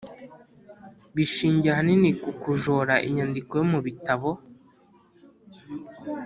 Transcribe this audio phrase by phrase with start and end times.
[1.15, 4.29] bishingiye ahanini ku kujora inyandiko yo mu bitabo